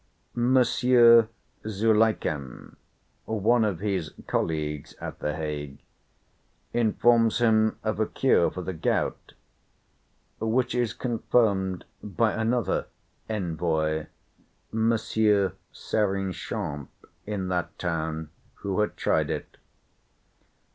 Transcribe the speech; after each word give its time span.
Monsieur 0.33 1.29
Zulichem, 1.67 2.75
one 3.25 3.63
of 3.63 3.81
his 3.81 4.11
"colleagues 4.25 4.95
at 4.99 5.19
the 5.19 5.35
Hague," 5.35 5.77
informs 6.73 7.37
him 7.37 7.77
of 7.83 7.99
a 7.99 8.07
cure 8.07 8.49
for 8.49 8.63
the 8.63 8.73
gout; 8.73 9.33
which 10.39 10.73
is 10.73 10.93
confirmed 10.95 11.85
by 12.01 12.33
another 12.33 12.87
"Envoy," 13.29 14.07
Monsieur 14.71 15.53
Serinchamps, 15.71 16.87
in 17.27 17.49
that 17.49 17.77
town, 17.77 18.31
who 18.55 18.79
had 18.79 18.97
tried 18.97 19.29
it. 19.29 19.57